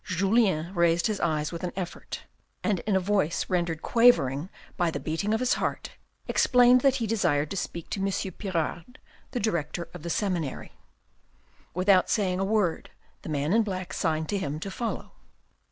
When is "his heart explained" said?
5.39-6.81